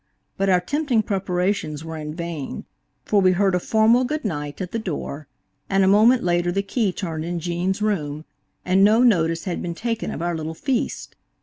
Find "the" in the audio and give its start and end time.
4.71-4.79, 6.51-6.63